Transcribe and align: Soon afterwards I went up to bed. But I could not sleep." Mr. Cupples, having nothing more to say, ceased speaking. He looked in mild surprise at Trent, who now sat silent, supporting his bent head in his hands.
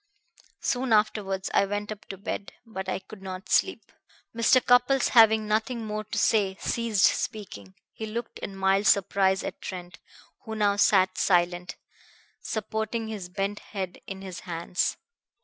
Soon 0.61 0.93
afterwards 0.93 1.51
I 1.53 1.65
went 1.67 1.91
up 1.91 2.05
to 2.07 2.17
bed. 2.17 2.53
But 2.65 2.89
I 2.89 2.97
could 2.97 3.21
not 3.21 3.49
sleep." 3.49 3.91
Mr. 4.35 4.59
Cupples, 4.65 5.09
having 5.09 5.47
nothing 5.47 5.85
more 5.85 6.05
to 6.05 6.17
say, 6.17 6.55
ceased 6.59 7.03
speaking. 7.05 7.75
He 7.93 8.07
looked 8.07 8.39
in 8.39 8.55
mild 8.55 8.87
surprise 8.87 9.43
at 9.43 9.61
Trent, 9.61 9.99
who 10.45 10.55
now 10.55 10.75
sat 10.77 11.19
silent, 11.19 11.75
supporting 12.39 13.09
his 13.09 13.29
bent 13.29 13.59
head 13.59 14.01
in 14.07 14.23
his 14.23 14.39
hands. 14.39 14.97